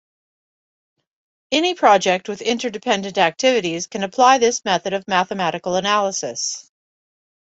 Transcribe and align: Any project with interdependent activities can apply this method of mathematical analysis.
Any 1.51 1.75
project 1.75 2.27
with 2.27 2.41
interdependent 2.41 3.19
activities 3.19 3.85
can 3.85 4.01
apply 4.01 4.39
this 4.39 4.65
method 4.65 4.93
of 4.93 5.07
mathematical 5.07 5.75
analysis. 5.75 6.71